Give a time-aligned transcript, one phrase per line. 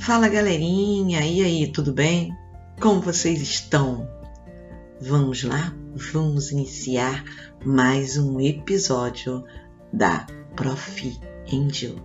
[0.00, 2.34] Fala galerinha, e aí, tudo bem?
[2.80, 4.08] Como vocês estão?
[4.98, 5.74] Vamos lá?
[6.12, 7.22] Vamos iniciar
[7.66, 9.44] mais um episódio
[9.92, 10.26] da
[10.56, 11.20] Prof.
[11.52, 11.96] Angel.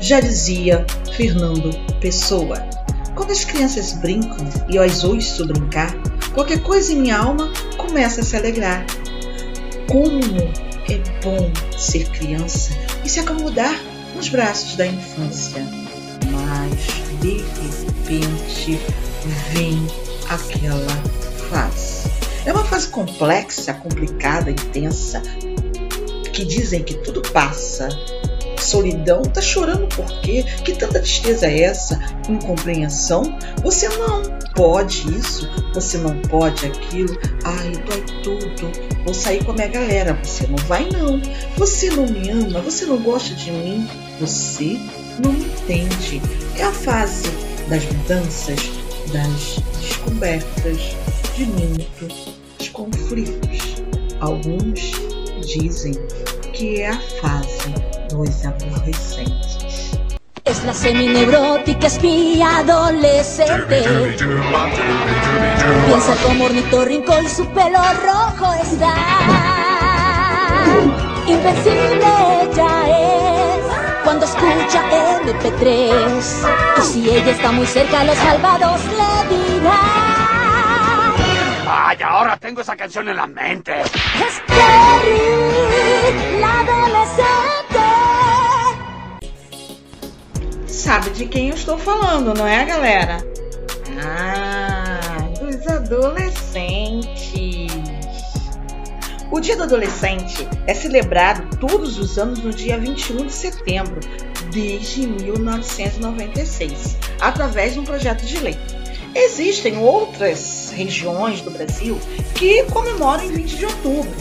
[0.00, 2.56] Já dizia Fernando Pessoa,
[3.14, 4.38] quando as crianças brincam
[4.70, 5.92] e as ouço brincar,
[6.32, 8.86] qualquer coisa em minha alma começa a se alegrar.
[9.86, 12.72] Como é bom ser criança
[13.04, 13.78] e se acomodar
[14.14, 15.64] nos braços da infância.
[16.30, 18.80] Mas, de repente,
[19.52, 19.86] vem
[20.28, 20.96] aquela
[21.50, 22.10] fase.
[22.44, 25.22] É uma fase complexa, complicada, intensa,
[26.32, 27.88] que dizem que tudo passa.
[28.62, 30.44] Solidão, tá chorando por quê?
[30.64, 31.98] Que tanta tristeza é essa?
[32.28, 33.36] Incompreensão?
[33.62, 34.22] Você não
[34.54, 37.18] pode isso, você não pode aquilo.
[37.44, 38.72] Ai, dói tudo.
[39.04, 40.18] Vou sair com a minha galera.
[40.22, 41.20] Você não vai, não.
[41.56, 43.88] Você não me ama, você não gosta de mim,
[44.20, 44.78] você
[45.18, 46.22] não me entende.
[46.56, 47.28] É a fase
[47.68, 48.60] das mudanças,
[49.12, 50.96] das descobertas,
[51.34, 53.82] de muitos conflitos.
[54.20, 54.92] Alguns
[55.44, 55.94] dizem
[56.52, 59.98] que é a fase dos aborrecentes.
[60.44, 63.84] Es la semineurótica espía adolescente.
[65.86, 68.94] Piensa como ornitorrinco y su pelo rojo está.
[71.26, 72.06] Invencible
[72.42, 73.64] ella es
[74.04, 74.82] cuando escucha
[75.22, 76.22] MP3.
[76.78, 80.12] Y si ella está muy cerca, los malvados le dirán.
[81.74, 83.80] ¡Ay, ahora tengo esa canción en la mente!
[83.80, 87.71] Es Terry, la adolescente.
[90.92, 93.26] Sabe de quem eu estou falando, não é, galera?
[94.04, 97.72] Ah, dos adolescentes.
[99.30, 104.00] O Dia do Adolescente é celebrado todos os anos no dia 21 de setembro,
[104.52, 108.58] desde 1996, através de um projeto de lei.
[109.14, 111.98] Existem outras regiões do Brasil
[112.34, 114.12] que comemoram em 20 de outubro,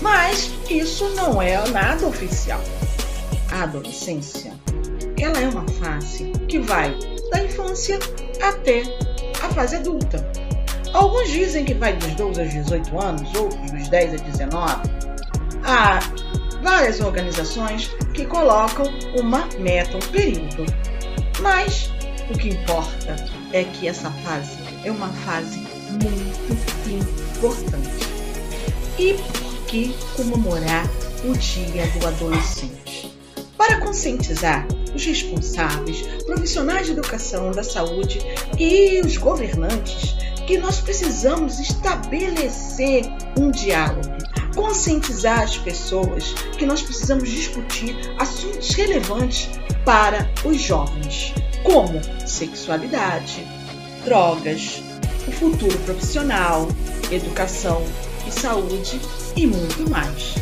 [0.00, 2.60] mas isso não é nada oficial.
[3.50, 4.52] A adolescência,
[5.24, 6.96] ela é uma fase que vai
[7.30, 7.98] da infância
[8.42, 8.82] até
[9.42, 10.30] a fase adulta.
[10.92, 14.90] Alguns dizem que vai dos 12 aos 18 anos, outros dos 10 a 19.
[15.64, 16.00] Há
[16.62, 18.86] várias organizações que colocam
[19.18, 20.66] uma meta, um período.
[21.40, 21.90] Mas
[22.30, 23.16] o que importa
[23.52, 25.60] é que essa fase é uma fase
[25.90, 26.52] muito
[26.90, 28.06] importante.
[28.98, 30.86] E por que comemorar
[31.24, 33.16] o Dia do Adolescente?
[33.56, 38.20] Para conscientizar os responsáveis, profissionais de educação, da saúde
[38.58, 40.16] e os governantes
[40.46, 43.04] que nós precisamos estabelecer
[43.38, 44.08] um diálogo,
[44.54, 49.48] conscientizar as pessoas que nós precisamos discutir assuntos relevantes
[49.84, 51.32] para os jovens,
[51.62, 53.46] como sexualidade,
[54.04, 54.82] drogas,
[55.26, 56.68] o futuro profissional,
[57.10, 57.82] educação
[58.26, 59.00] e saúde
[59.36, 60.34] e muito mais.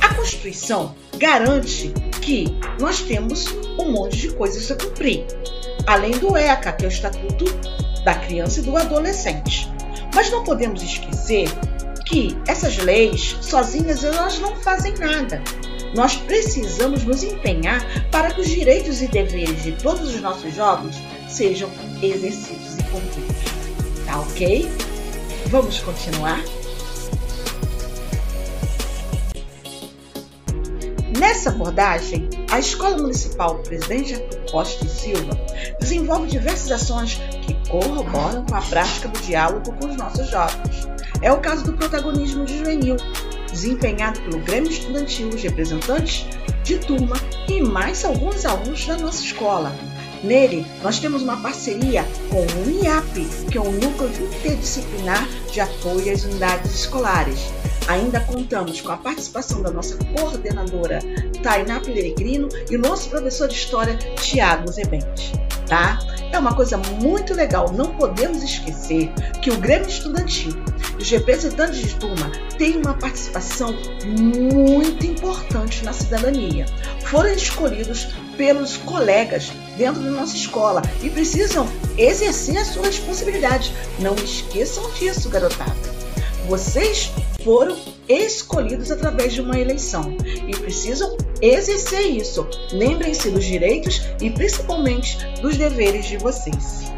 [0.00, 1.92] A Constituição garante
[2.26, 2.44] que
[2.80, 3.46] nós temos
[3.78, 5.24] um monte de coisas a cumprir,
[5.86, 7.44] além do ECA, que é o Estatuto
[8.04, 9.70] da Criança e do Adolescente.
[10.12, 11.48] Mas não podemos esquecer
[12.04, 15.40] que essas leis sozinhas elas não fazem nada.
[15.94, 20.96] Nós precisamos nos empenhar para que os direitos e deveres de todos os nossos jovens
[21.28, 21.70] sejam
[22.02, 23.36] exercidos e cumpridos.
[24.04, 24.68] Tá ok?
[25.46, 26.42] Vamos continuar?
[31.18, 35.38] Nessa abordagem, a Escola Municipal Presidente Costa e Silva
[35.80, 40.86] desenvolve diversas ações que corroboram com a prática do diálogo com os nossos jovens.
[41.22, 42.96] É o caso do protagonismo de juvenil,
[43.50, 46.26] desempenhado pelo Grêmio Estudantil, os representantes
[46.62, 47.16] de turma
[47.48, 49.74] e mais alguns alunos da nossa escola.
[50.22, 56.12] Nele, nós temos uma parceria com o IAP, que é o Núcleo Interdisciplinar de Apoio
[56.12, 57.50] às Unidades Escolares.
[57.88, 60.98] Ainda contamos com a participação da nossa coordenadora
[61.42, 65.32] Tainá Peregrino e nosso professor de História Tiago Zebente.
[65.68, 65.98] Tá?
[66.32, 70.52] É uma coisa muito legal, não podemos esquecer que o Grêmio Estudantil
[70.98, 73.72] e os representantes de turma têm uma participação
[74.52, 76.66] muito importante na cidadania.
[77.04, 83.72] Foram escolhidos pelos colegas dentro da nossa escola e precisam exercer a sua responsabilidade.
[84.00, 85.74] Não esqueçam disso, garotada.
[86.48, 87.12] Vocês
[87.46, 87.76] foram
[88.08, 90.16] escolhidos através de uma eleição
[90.48, 92.44] e precisam exercer isso.
[92.72, 96.90] Lembrem-se dos direitos e principalmente dos deveres de vocês.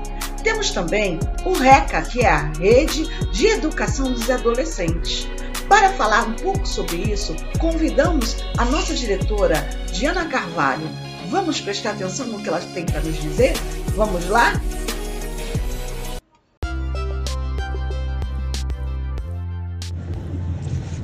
[0.42, 5.28] Temos também o RECA, que é a Rede de Educação dos Adolescentes.
[5.68, 10.88] Para falar um pouco sobre isso, convidamos a nossa diretora, Diana Carvalho.
[11.28, 13.52] Vamos prestar atenção no que ela tem para nos dizer?
[13.94, 14.58] Vamos lá?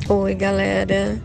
[0.07, 1.19] Oi, galera.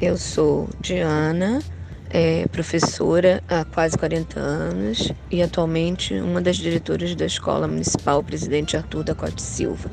[0.00, 1.62] Eu sou Diana,
[2.08, 8.78] é professora há quase 40 anos e atualmente uma das diretoras da Escola Municipal Presidente
[8.78, 9.90] Arthur da Cote Silva.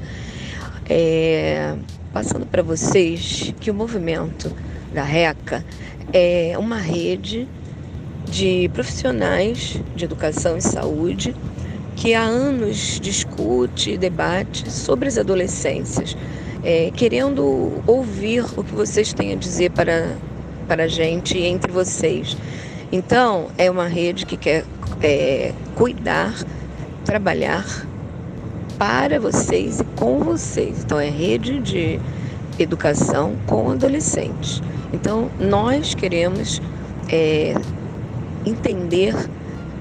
[0.89, 1.75] É,
[2.13, 4.49] passando para vocês que o movimento
[4.93, 5.65] da RECA
[6.13, 7.49] é uma rede
[8.29, 11.35] de profissionais de educação e saúde
[11.97, 16.15] que há anos discute e debate sobre as adolescências,
[16.63, 20.15] é, querendo ouvir o que vocês têm a dizer para,
[20.67, 22.37] para a gente e entre vocês.
[22.91, 24.65] Então, é uma rede que quer
[25.01, 26.33] é, cuidar,
[27.03, 27.65] trabalhar
[28.77, 30.83] para vocês e com vocês.
[30.83, 31.99] Então, é rede de
[32.59, 34.61] educação com adolescentes.
[34.93, 36.61] Então, nós queremos
[37.09, 37.55] é,
[38.45, 39.15] entender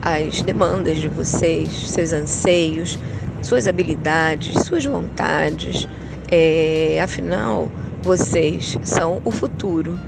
[0.00, 2.99] as demandas de vocês, seus anseios,
[3.43, 5.87] suas habilidades, suas vontades.
[6.34, 7.70] É, afinal,
[8.02, 10.00] vocês são o futuro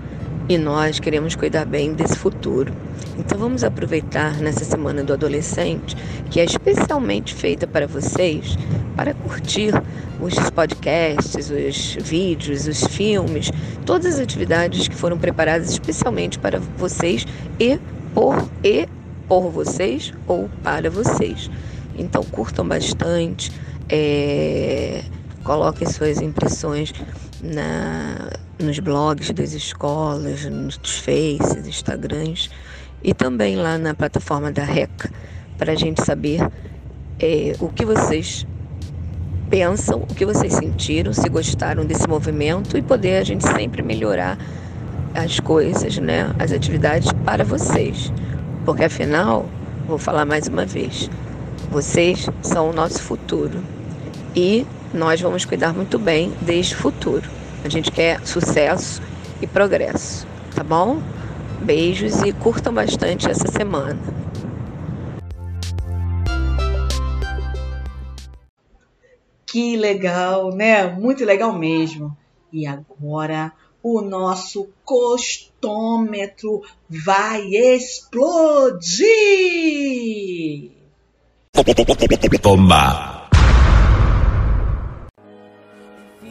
[0.49, 2.73] e nós queremos cuidar bem desse futuro.
[3.19, 5.94] Então vamos aproveitar nessa semana do adolescente,
[6.31, 8.56] que é especialmente feita para vocês,
[8.97, 9.75] para curtir
[10.19, 13.50] os podcasts, os vídeos, os filmes,
[13.85, 17.26] todas as atividades que foram preparadas especialmente para vocês
[17.61, 17.79] e
[18.15, 18.88] por e
[19.29, 21.50] por vocês ou para vocês.
[21.99, 23.53] Então curtam bastante,
[23.91, 25.05] é,
[25.44, 26.93] coloquem suas impressões
[27.43, 32.50] na, nos blogs das escolas, nos faces, Instagrams
[33.02, 34.91] e também lá na plataforma da REC
[35.58, 36.41] para a gente saber
[37.20, 38.46] é, o que vocês
[39.50, 44.38] pensam, o que vocês sentiram, se gostaram desse movimento e poder a gente sempre melhorar
[45.14, 48.12] as coisas, né, as atividades para vocês.
[48.64, 49.47] Porque afinal,
[49.87, 51.08] vou falar mais uma vez,
[51.70, 53.62] vocês são o nosso futuro
[54.35, 57.29] e nós vamos cuidar muito bem deste futuro.
[57.64, 59.02] A gente quer sucesso
[59.43, 61.02] e progresso, tá bom?
[61.61, 63.99] Beijos e curtam bastante essa semana.
[69.46, 70.87] Que legal, né?
[70.87, 72.17] Muito legal mesmo.
[72.52, 73.52] E agora
[73.82, 79.05] o nosso costômetro vai explodir!
[82.43, 83.24] Toma!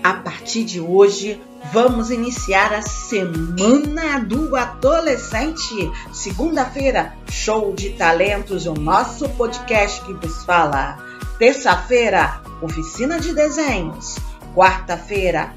[0.04, 1.42] A partir de hoje,
[1.72, 5.74] vamos iniciar a Semana do Adolescente.
[6.12, 10.98] Segunda-feira, show de talentos, o nosso podcast que vos fala.
[11.40, 14.18] Terça-feira, oficina de desenhos.
[14.54, 15.56] Quarta-feira,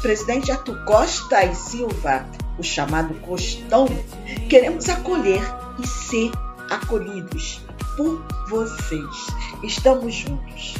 [0.00, 2.24] presidente Arthur Costa e Silva,
[2.58, 3.86] o chamado Costão,
[4.48, 5.42] queremos acolher
[5.82, 6.30] e ser
[6.70, 7.60] acolhidos
[7.96, 9.26] por vocês.
[9.62, 10.74] Estamos juntos.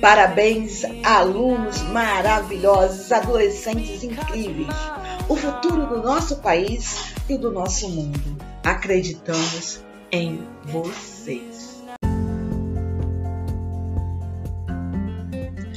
[0.00, 4.74] Parabéns, alunos maravilhosos, adolescentes incríveis.
[5.30, 8.36] O futuro do nosso país e do nosso mundo.
[8.64, 11.80] Acreditamos em vocês.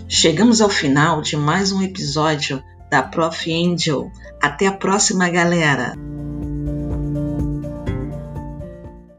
[0.09, 3.53] Chegamos ao final de mais um episódio da Prof.
[3.53, 4.11] Angel.
[4.41, 5.93] Até a próxima, galera!